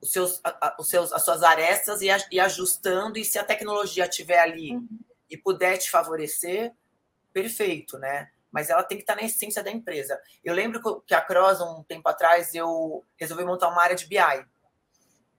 [0.00, 0.40] os seus,
[0.78, 3.18] os seus, as suas arestas e, e ajustando.
[3.18, 4.88] E se a tecnologia estiver ali uhum.
[5.28, 6.72] e puder te favorecer,
[7.32, 8.30] perfeito, né?
[8.50, 10.20] Mas ela tem que estar tá na essência da empresa.
[10.44, 14.18] Eu lembro que a Cross, um tempo atrás, eu resolvi montar uma área de BI.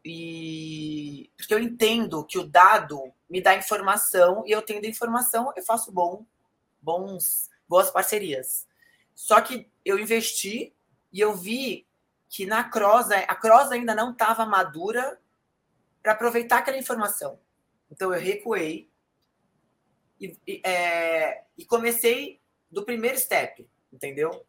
[0.03, 5.63] E porque eu entendo que o dado me dá informação e eu tendo informação, eu
[5.63, 6.25] faço bom,
[6.81, 8.67] bons, boas parcerias.
[9.13, 10.73] Só que eu investi
[11.11, 11.87] e eu vi
[12.29, 15.19] que na Cross, a Cross ainda não estava madura
[16.01, 17.39] para aproveitar aquela informação.
[17.91, 18.89] Então eu recuei
[20.19, 22.39] e, e, é, e comecei
[22.71, 24.45] do primeiro step, entendeu?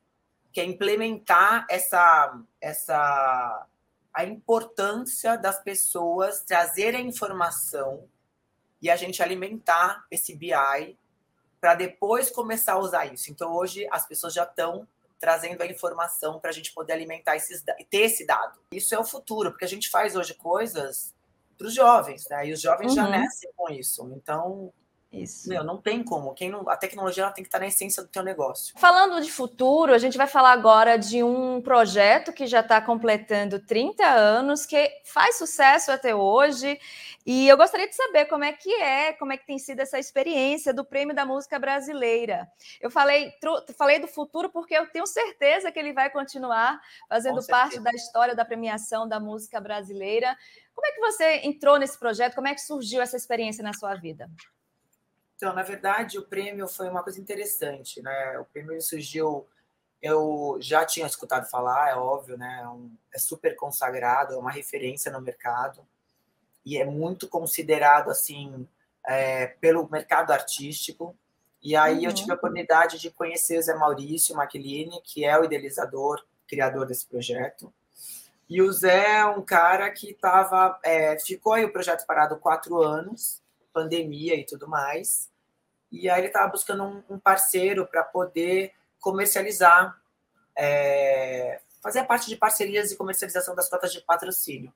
[0.53, 3.67] Que é implementar essa, essa
[4.13, 8.09] a importância das pessoas trazerem informação
[8.81, 10.99] e a gente alimentar esse BI
[11.61, 13.31] para depois começar a usar isso.
[13.31, 14.87] Então, hoje, as pessoas já estão
[15.21, 18.59] trazendo a informação para a gente poder alimentar esses ter esse dado.
[18.73, 21.15] Isso é o futuro, porque a gente faz hoje coisas
[21.57, 22.49] para os jovens, né?
[22.49, 22.97] E os jovens uhum.
[22.97, 24.13] já nascem com isso.
[24.17, 24.73] Então,
[25.13, 25.49] isso.
[25.49, 26.33] Meu, não tem como.
[26.33, 28.75] Quem não, a tecnologia ela tem que estar na essência do teu negócio.
[28.79, 33.61] Falando de futuro, a gente vai falar agora de um projeto que já está completando
[33.61, 36.79] 30 anos, que faz sucesso até hoje.
[37.27, 39.99] E eu gostaria de saber como é que é, como é que tem sido essa
[39.99, 42.49] experiência do Prêmio da Música Brasileira.
[42.81, 43.33] Eu falei,
[43.77, 48.35] falei do futuro porque eu tenho certeza que ele vai continuar fazendo parte da história
[48.35, 50.37] da premiação da música brasileira.
[50.75, 52.35] Como é que você entrou nesse projeto?
[52.35, 54.29] Como é que surgiu essa experiência na sua vida?
[55.43, 58.39] Então, na verdade, o prêmio foi uma coisa interessante, né?
[58.39, 59.45] O prêmio surgiu,
[60.01, 62.61] eu já tinha escutado falar, é óbvio, né?
[62.63, 65.85] É, um, é super consagrado, é uma referência no mercado
[66.65, 68.69] e é muito considerado assim
[69.05, 71.13] é, pelo mercado artístico.
[71.61, 72.05] E aí uhum.
[72.05, 76.87] eu tive a oportunidade de conhecer o Zé Maurício Maquilini, que é o idealizador, criador
[76.87, 77.75] desse projeto.
[78.49, 82.81] E o Zé é um cara que tava, é, ficou aí o projeto parado quatro
[82.81, 85.32] anos, pandemia e tudo mais.
[85.93, 90.01] E aí ele estava buscando um, um parceiro para poder comercializar,
[90.57, 94.73] é, fazer parte de parcerias e comercialização das cotas de patrocínio.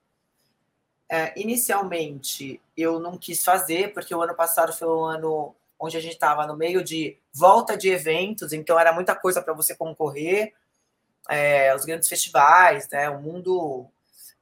[1.09, 6.01] É, inicialmente, eu não quis fazer, porque o ano passado foi um ano onde a
[6.01, 10.53] gente estava no meio de volta de eventos, então era muita coisa para você concorrer,
[11.29, 13.87] é, os grandes festivais, né, o mundo,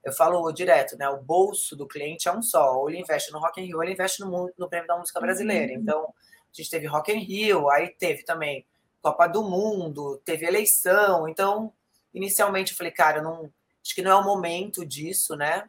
[0.02, 3.38] eu falo direto, né, o bolso do cliente é um só, ou ele investe no
[3.38, 5.80] Rock in Rio, ou ele investe no, no Prêmio da Música Brasileira, uhum.
[5.80, 6.14] então
[6.54, 8.64] a gente teve Rock in Rio, aí teve também
[9.02, 11.28] Copa do Mundo, teve eleição.
[11.28, 11.72] Então,
[12.12, 15.68] inicialmente eu falei, cara, não, acho que não é o momento disso, né?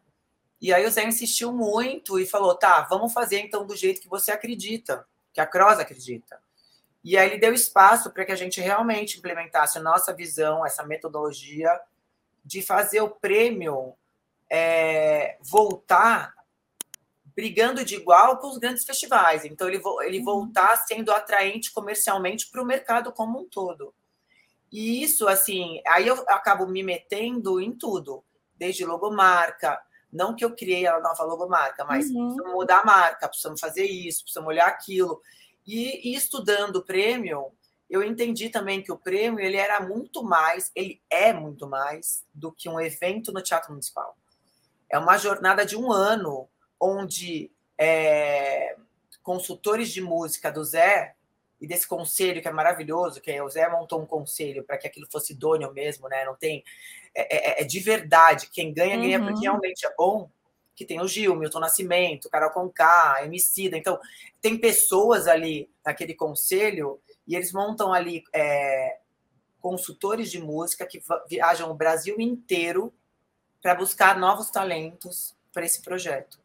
[0.61, 4.07] E aí o Zé insistiu muito e falou, tá, vamos fazer então do jeito que
[4.07, 6.39] você acredita, que a Cross acredita.
[7.03, 10.83] E aí ele deu espaço para que a gente realmente implementasse a nossa visão, essa
[10.83, 11.79] metodologia
[12.43, 13.93] de fazer o prêmio
[14.49, 16.34] é, voltar
[17.35, 19.43] brigando de igual com os grandes festivais.
[19.43, 20.25] Então, ele, ele uhum.
[20.25, 23.93] voltar sendo atraente comercialmente para o mercado como um todo.
[24.71, 28.23] E isso, assim, aí eu acabo me metendo em tudo,
[28.57, 29.79] desde logomarca,
[30.11, 32.27] não que eu criei a nova logomarca, mas uhum.
[32.27, 35.21] precisamos mudar a marca, precisamos fazer isso, precisamos olhar aquilo.
[35.67, 37.51] E, e, estudando o prêmio,
[37.89, 42.51] eu entendi também que o prêmio ele era muito mais, ele é muito mais do
[42.51, 44.17] que um evento no Teatro Municipal.
[44.89, 46.47] É uma jornada de um ano
[46.79, 48.75] onde é,
[49.23, 51.15] consultores de música do Zé
[51.59, 55.07] e desse conselho que é maravilhoso, que o Zé montou um conselho para que aquilo
[55.11, 56.25] fosse idôneo mesmo, né?
[56.25, 56.63] Não tem.
[57.13, 58.49] É, é, é de verdade.
[58.51, 59.27] Quem ganha, ganha uhum.
[59.27, 60.29] porque realmente é bom.
[60.75, 63.77] Que tem o Gil, Milton Nascimento, Carol Conká, Emicida.
[63.77, 63.97] Então,
[64.41, 68.97] tem pessoas ali naquele conselho e eles montam ali é,
[69.61, 72.93] consultores de música que viajam o Brasil inteiro
[73.61, 76.44] para buscar novos talentos para esse projeto.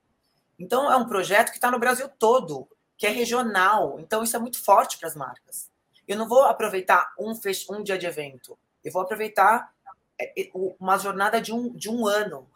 [0.61, 3.99] Então, é um projeto que está no Brasil todo que é regional.
[3.99, 5.71] Então, isso é muito forte para as marcas.
[6.07, 7.33] Eu não vou aproveitar um,
[7.71, 9.73] um dia de evento, eu vou aproveitar
[10.21, 12.47] é, é, uma jornada de um, de um ano.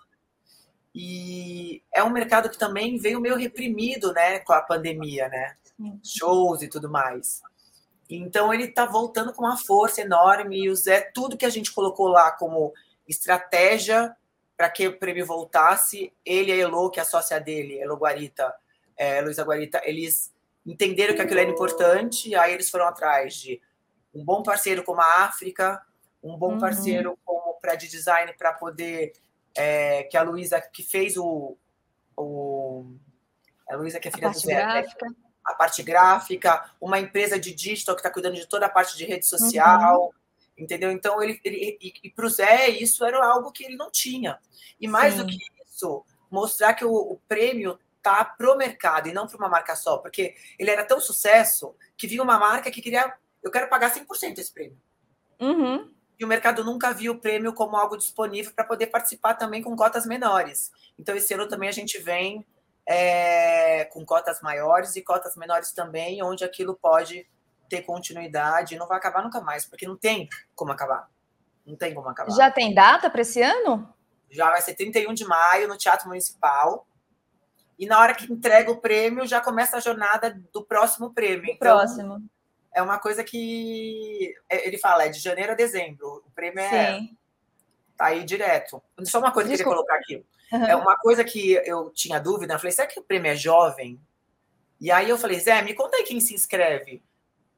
[0.95, 5.57] E é um mercado que também veio meio reprimido né, com a pandemia, né?
[6.05, 7.43] Shows e tudo mais.
[8.09, 12.09] Então ele está voltando com uma força enorme e Zé, tudo que a gente colocou
[12.09, 12.73] lá como
[13.09, 14.15] estratégia
[14.57, 17.97] para que o prêmio voltasse, ele e a Elo, que é a sócia dele, Elo
[17.97, 18.55] Guarita,
[18.97, 20.33] é, Luísa Guarita, eles
[20.65, 23.61] entenderam que aquilo era importante, e aí eles foram atrás de
[24.15, 25.85] um bom parceiro como a África,
[26.23, 26.61] um bom uhum.
[26.61, 29.13] parceiro como para de design para poder
[29.55, 31.57] é, que a Luísa que fez o,
[32.17, 32.87] o
[33.69, 34.83] a Luísa que é filha a do Zé, né?
[34.83, 35.07] gráfica.
[35.45, 39.05] a parte gráfica, uma empresa de digital que está cuidando de toda a parte de
[39.05, 40.11] rede social, uhum.
[40.57, 40.91] Entendeu?
[40.91, 44.39] Então ele, ele e, e para o Zé isso era algo que ele não tinha.
[44.81, 45.21] E mais Sim.
[45.21, 49.49] do que isso, mostrar que o, o prêmio tá pro mercado e não para uma
[49.49, 53.69] marca só, porque ele era tão sucesso que vinha uma marca que queria, eu quero
[53.69, 54.79] pagar 100% esse prêmio.
[55.41, 55.91] Uhum.
[56.19, 59.75] E o mercado nunca viu o prêmio como algo disponível para poder participar também com
[59.75, 60.71] cotas menores.
[60.99, 62.47] Então, esse ano também a gente vem
[62.87, 67.27] é, com cotas maiores e cotas menores também, onde aquilo pode
[67.69, 71.11] ter continuidade e não vai acabar nunca mais, porque não tem como acabar.
[71.67, 72.35] Não tem como acabar.
[72.35, 73.89] Já tem data para esse ano?
[74.31, 76.87] Já vai ser 31 de maio no Teatro Municipal.
[77.79, 81.51] E na hora que entrega o prêmio, já começa a jornada do próximo prêmio.
[81.51, 82.23] Então, próximo.
[82.73, 86.23] É uma coisa que é, ele fala, é de janeiro a dezembro.
[86.27, 86.99] O prêmio é.
[86.99, 87.17] Sim.
[87.97, 88.83] Tá aí direto.
[89.05, 90.25] Só uma coisa que eu queria colocar aqui.
[90.53, 90.65] Uhum.
[90.65, 92.55] É uma coisa que eu tinha dúvida.
[92.55, 94.01] Eu falei, será que o prêmio é jovem?
[94.81, 97.03] E aí eu falei, Zé, me conta aí quem se inscreve.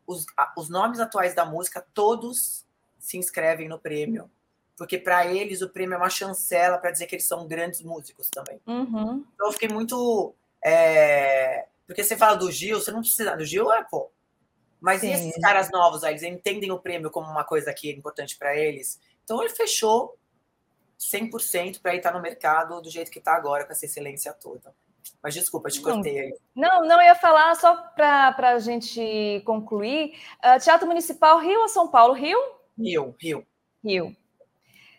[0.07, 0.25] Os,
[0.57, 2.65] os nomes atuais da música, todos
[2.99, 4.31] se inscrevem no prêmio
[4.77, 8.29] porque para eles o prêmio é uma chancela para dizer que eles são grandes músicos
[8.29, 8.61] também.
[8.67, 9.25] Uhum.
[9.35, 10.35] Então eu fiquei muito.
[10.63, 11.67] É...
[11.87, 13.37] Porque você fala do Gil, você não precisa.
[13.37, 14.11] Do Gil é, pô.
[14.79, 15.09] Mas Sim.
[15.09, 16.13] e esses caras novos aí?
[16.13, 19.01] Eles entendem o prêmio como uma coisa que é importante para eles.
[19.25, 20.19] Então ele fechou
[21.01, 24.75] 100% para estar no mercado do jeito que está agora, com essa excelência toda.
[25.23, 26.35] Mas desculpa, te cortei aí.
[26.55, 30.15] Não, não ia falar só para a gente concluir.
[30.39, 32.15] Uh, Teatro Municipal Rio ou São Paulo?
[32.15, 32.39] Rio?
[32.79, 33.47] Rio, Rio.
[33.83, 34.17] Rio.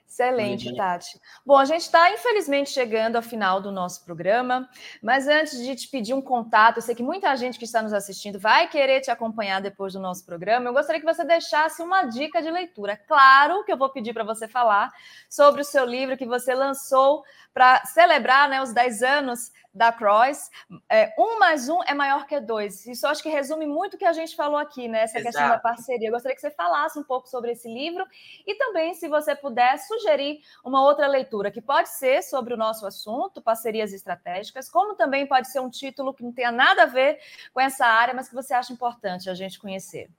[0.09, 1.19] Excelente, Tati.
[1.45, 4.67] Bom, a gente está infelizmente chegando ao final do nosso programa,
[5.03, 7.93] mas antes de te pedir um contato, eu sei que muita gente que está nos
[7.93, 10.69] assistindo vai querer te acompanhar depois do nosso programa.
[10.69, 12.97] Eu gostaria que você deixasse uma dica de leitura.
[12.97, 14.91] Claro que eu vou pedir para você falar
[15.29, 20.49] sobre o seu livro que você lançou para celebrar né, os 10 anos da Cross,
[20.89, 22.85] é, um mais um é maior que dois.
[22.87, 25.03] Isso acho que resume muito o que a gente falou aqui, né?
[25.03, 25.33] Essa Exato.
[25.33, 26.07] questão da parceria.
[26.07, 28.05] Eu gostaria que você falasse um pouco sobre esse livro
[28.45, 32.85] e também, se você puder, sugerir uma outra leitura, que pode ser sobre o nosso
[32.87, 37.19] assunto, parcerias estratégicas, como também pode ser um título que não tenha nada a ver
[37.53, 40.09] com essa área, mas que você acha importante a gente conhecer.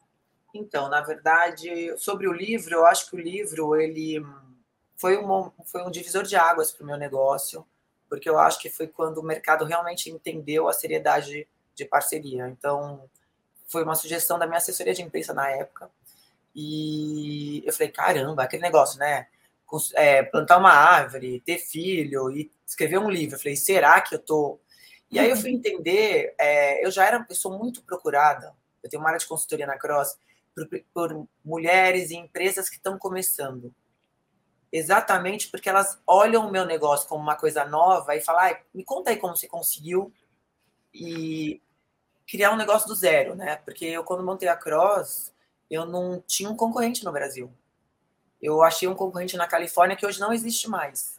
[0.54, 4.24] Então, na verdade, sobre o livro, eu acho que o livro ele
[4.96, 7.66] foi um, foi um divisor de águas para o meu negócio
[8.08, 12.48] porque eu acho que foi quando o mercado realmente entendeu a seriedade de parceria.
[12.48, 13.08] Então,
[13.66, 15.90] foi uma sugestão da minha assessoria de imprensa na época.
[16.54, 19.28] E eu falei, caramba, aquele negócio, né?
[19.94, 23.36] É, plantar uma árvore, ter filho e escrever um livro.
[23.36, 24.58] Eu falei, será que eu tô.
[25.10, 29.02] E aí eu fui entender, é, eu já era, eu sou muito procurada, eu tenho
[29.02, 30.18] uma área de consultoria na Cross,
[30.54, 33.72] por, por mulheres e empresas que estão começando
[34.72, 39.10] exatamente porque elas olham o meu negócio como uma coisa nova e falam, me conta
[39.10, 40.12] aí como você conseguiu
[40.92, 41.60] e
[42.26, 43.56] criar um negócio do zero, né?
[43.56, 45.32] Porque eu, quando montei a Cross,
[45.70, 47.50] eu não tinha um concorrente no Brasil.
[48.40, 51.18] Eu achei um concorrente na Califórnia que hoje não existe mais.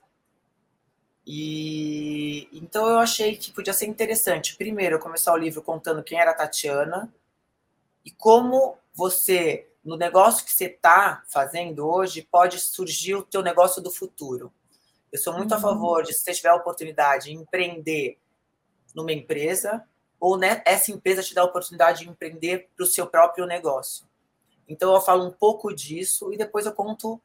[1.26, 4.56] E então eu achei que podia ser interessante.
[4.56, 7.14] Primeiro, eu começar o livro contando quem era a Tatiana
[8.06, 13.82] e como você no negócio que você está fazendo hoje, pode surgir o teu negócio
[13.82, 14.52] do futuro.
[15.12, 15.58] Eu sou muito uhum.
[15.58, 18.20] a favor de, se você tiver a oportunidade de empreender
[18.94, 19.84] numa empresa,
[20.20, 24.06] ou né, essa empresa te dá a oportunidade de empreender para o seu próprio negócio.
[24.68, 27.20] Então, eu falo um pouco disso e depois eu conto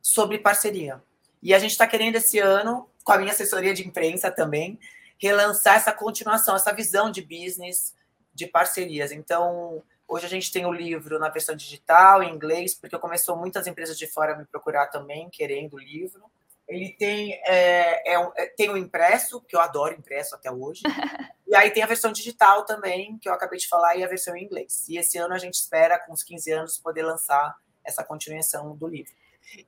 [0.00, 1.02] sobre parceria.
[1.42, 4.78] E a gente está querendo esse ano, com a minha assessoria de imprensa também,
[5.18, 7.94] relançar essa continuação, essa visão de business,
[8.32, 9.12] de parcerias.
[9.12, 13.66] Então, Hoje a gente tem o livro na versão digital, em inglês, porque começou muitas
[13.66, 16.24] empresas de fora a me procurar também, querendo o livro.
[16.66, 20.80] Ele tem, é, é, é, tem o impresso, que eu adoro impresso até hoje.
[21.46, 24.34] e aí tem a versão digital também, que eu acabei de falar, e a versão
[24.34, 24.88] em inglês.
[24.88, 27.54] E esse ano a gente espera, com os 15 anos, poder lançar
[27.84, 29.12] essa continuação do livro.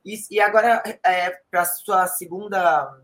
[0.02, 2.98] E, e agora, é, para a sua segunda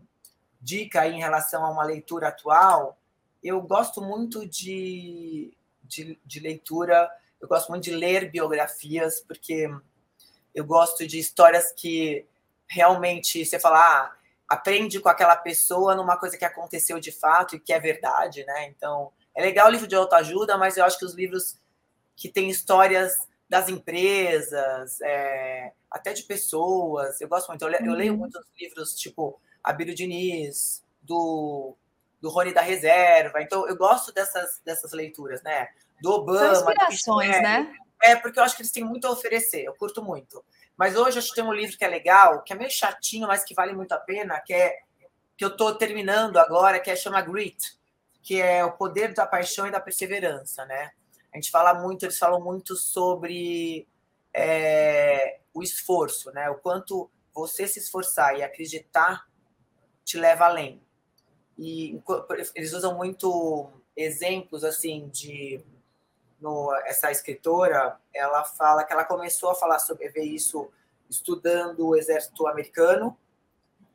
[0.59, 2.99] dica em relação a uma leitura atual,
[3.43, 7.09] eu gosto muito de, de, de leitura
[7.41, 9.69] eu gosto muito de ler biografias, porque
[10.53, 12.25] eu gosto de histórias que
[12.67, 14.15] realmente você fala, ah,
[14.47, 18.67] aprende com aquela pessoa numa coisa que aconteceu de fato e que é verdade, né?
[18.67, 21.59] Então, é legal o livro de autoajuda, mas eu acho que os livros
[22.15, 27.63] que têm histórias das empresas, é, até de pessoas, eu gosto muito.
[27.63, 28.19] Eu, eu leio uhum.
[28.19, 31.75] muitos livros, tipo Abílio Diniz, do,
[32.19, 33.41] do Rony da Reserva.
[33.41, 35.69] Então, eu gosto dessas, dessas leituras, né?
[36.01, 36.55] Do Obama.
[36.55, 37.73] São inspirações, é, né?
[38.01, 40.43] É, porque eu acho que eles têm muito a oferecer, eu curto muito.
[40.77, 43.43] Mas hoje acho que tem um livro que é legal, que é meio chatinho, mas
[43.43, 44.79] que vale muito a pena, que é
[45.35, 47.77] que eu estou terminando agora, que é chama Grit,
[48.23, 50.91] que é o poder da paixão e da perseverança, né?
[51.31, 53.87] A gente fala muito, eles falam muito sobre
[54.33, 56.49] é, o esforço, né?
[56.49, 59.27] O quanto você se esforçar e acreditar
[60.03, 60.81] te leva além.
[61.57, 61.99] E
[62.55, 65.63] eles usam muito exemplos assim de
[66.39, 70.69] no, essa escritora, ela fala que ela começou a falar sobre ver isso
[71.09, 73.17] estudando o exército americano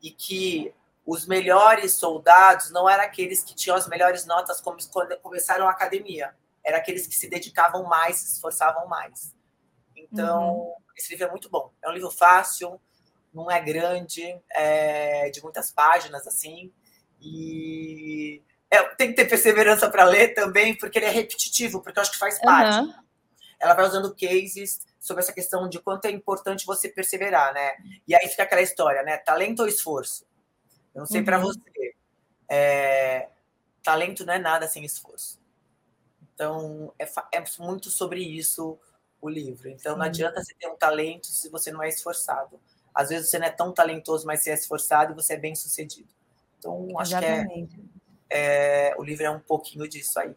[0.01, 0.73] e que
[1.05, 4.85] os melhores soldados não eram aqueles que tinham as melhores notas quando
[5.21, 9.35] começaram a academia, eram aqueles que se dedicavam mais, se esforçavam mais.
[9.95, 10.75] Então, uhum.
[10.95, 11.71] esse livro é muito bom.
[11.81, 12.79] É um livro fácil,
[13.33, 16.71] não é grande, é de muitas páginas assim,
[17.19, 18.41] e
[18.73, 22.11] é, tem que ter perseverança para ler também, porque ele é repetitivo, porque eu acho
[22.11, 22.79] que faz parte.
[22.79, 22.93] Uhum.
[23.59, 27.73] Ela vai usando cases sobre essa questão de quanto é importante você perseverar, né?
[28.07, 29.17] E aí fica aquela história, né?
[29.17, 30.25] Talento ou esforço?
[30.93, 31.25] Eu não sei uhum.
[31.25, 31.95] para você.
[32.49, 33.29] É...
[33.83, 35.39] Talento não é nada sem esforço.
[36.33, 38.79] Então, é, é muito sobre isso
[39.21, 39.69] o livro.
[39.69, 39.99] Então, Sim.
[39.99, 42.59] não adianta você ter um talento se você não é esforçado.
[42.93, 45.53] Às vezes você não é tão talentoso, mas você é esforçado e você é bem
[45.53, 46.09] sucedido.
[46.57, 47.75] Então, acho Exatamente.
[47.75, 47.92] que é
[48.33, 50.35] é, o livro é um pouquinho disso aí.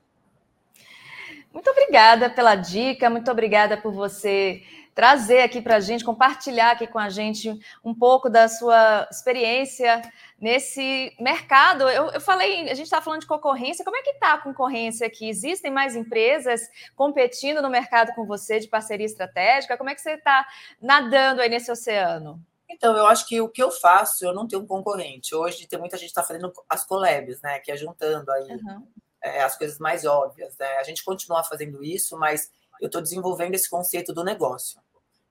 [1.53, 4.63] Muito obrigada pela dica, muito obrigada por você
[4.95, 10.03] trazer aqui para a gente, compartilhar aqui com a gente um pouco da sua experiência
[10.39, 11.89] nesse mercado.
[11.89, 15.07] Eu, eu falei, a gente está falando de concorrência, como é que está a concorrência
[15.07, 15.29] aqui?
[15.29, 16.63] Existem mais empresas
[16.95, 19.77] competindo no mercado com você de parceria estratégica?
[19.79, 20.47] Como é que você está
[20.81, 22.39] nadando aí nesse oceano?
[22.69, 25.35] Então, eu acho que o que eu faço, eu não tenho um concorrente.
[25.35, 27.61] Hoje tem muita gente está fazendo as collabs, né?
[27.61, 28.87] Que é juntando aí uhum.
[29.23, 30.57] é, as coisas mais óbvias.
[30.59, 30.67] Né?
[30.79, 32.51] A gente continua fazendo isso, mas
[32.81, 34.81] eu estou desenvolvendo esse conceito do negócio.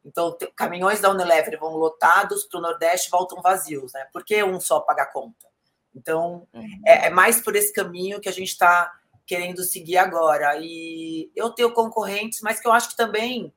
[0.03, 4.07] Então, caminhões da Unilever vão lotados para o Nordeste voltam vazios, né?
[4.13, 5.47] Por que um só paga a conta?
[5.95, 6.81] Então, uhum.
[6.85, 8.93] é, é mais por esse caminho que a gente está
[9.25, 10.57] querendo seguir agora.
[10.59, 13.51] E eu tenho concorrentes, mas que eu acho que também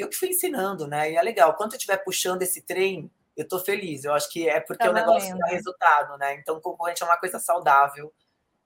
[0.00, 1.12] eu que fui ensinando, né?
[1.12, 1.54] E é legal.
[1.54, 4.04] Quando eu estiver puxando esse trem, eu estou feliz.
[4.04, 6.34] Eu acho que é porque tá o negócio dá resultado, né?
[6.34, 8.12] Então, o concorrente é uma coisa saudável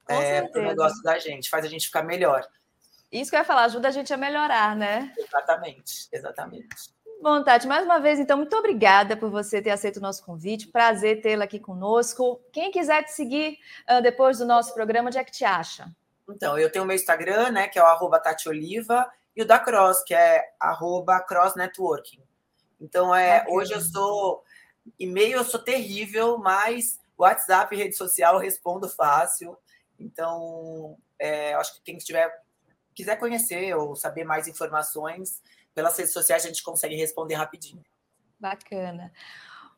[0.08, 2.46] é, para o negócio da gente, faz a gente ficar melhor.
[3.10, 5.12] Isso que eu ia falar, ajuda a gente a melhorar, né?
[5.16, 6.92] Exatamente, exatamente.
[7.22, 10.68] Bom, Tati, mais uma vez, então, muito obrigada por você ter aceito o nosso convite.
[10.68, 12.42] Prazer tê-la aqui conosco.
[12.52, 13.58] Quem quiser te seguir
[13.88, 15.88] uh, depois do nosso programa, onde é que te acha?
[16.28, 19.46] Então, eu tenho o meu Instagram, né, que é o arroba Tati Oliva, e o
[19.46, 22.22] da Cross, que é arroba Cross Networking.
[22.80, 24.44] Então, é, hoje eu sou
[24.98, 29.56] e-mail, eu sou terrível, mas WhatsApp rede social eu respondo fácil.
[29.98, 32.30] Então, é, acho que quem tiver,
[32.94, 35.42] quiser conhecer ou saber mais informações,
[35.74, 37.82] pelas redes sociais a gente consegue responder rapidinho.
[38.38, 39.12] Bacana.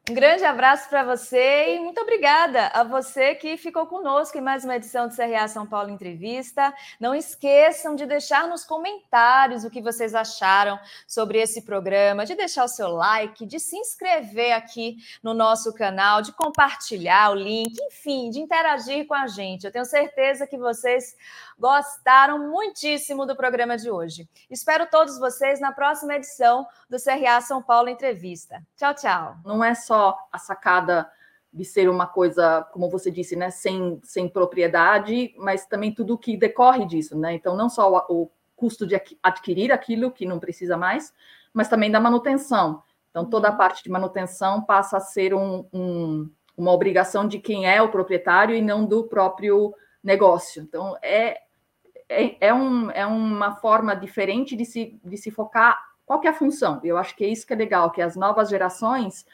[0.09, 4.63] Um grande abraço para você e muito obrigada a você que ficou conosco em mais
[4.63, 6.73] uma edição do CRA São Paulo Entrevista.
[7.01, 10.79] Não esqueçam de deixar nos comentários o que vocês acharam
[11.09, 16.23] sobre esse programa, de deixar o seu like, de se inscrever aqui no nosso canal,
[16.23, 19.65] de compartilhar o link, enfim, de interagir com a gente.
[19.65, 21.17] Eu tenho certeza que vocês
[21.59, 24.29] gostaram muitíssimo do programa de hoje.
[24.49, 28.63] Espero todos vocês na próxima edição do CRA São Paulo Entrevista.
[28.77, 29.37] Tchau, tchau.
[29.45, 29.96] Não é só
[30.33, 31.09] a sacada
[31.53, 36.37] de ser uma coisa, como você disse, né, sem, sem propriedade, mas também tudo que
[36.37, 37.35] decorre disso, né?
[37.35, 41.15] Então, não só o, o custo de adquirir aquilo que não precisa mais,
[41.55, 42.83] mas também da manutenção.
[43.11, 43.57] Então, toda a uhum.
[43.57, 48.55] parte de manutenção passa a ser um, um, uma obrigação de quem é o proprietário
[48.55, 49.75] e não do próprio
[50.05, 50.63] negócio.
[50.63, 51.41] Então, é,
[52.09, 56.31] é, é, um, é uma forma diferente de se, de se focar qual que é
[56.31, 56.81] a função.
[56.85, 59.25] Eu acho que é isso que é legal, que as novas gerações